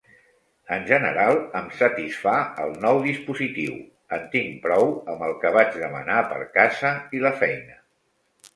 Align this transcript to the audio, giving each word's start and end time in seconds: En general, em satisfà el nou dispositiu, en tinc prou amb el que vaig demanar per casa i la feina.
En 0.75 0.85
general, 0.91 1.35
em 1.59 1.67
satisfà 1.81 2.33
el 2.63 2.73
nou 2.87 3.03
dispositiu, 3.03 3.77
en 4.19 4.25
tinc 4.37 4.57
prou 4.65 4.91
amb 5.13 5.23
el 5.31 5.37
que 5.45 5.55
vaig 5.59 5.79
demanar 5.85 6.19
per 6.35 6.43
casa 6.59 6.97
i 7.21 7.25
la 7.29 7.37
feina. 7.45 7.81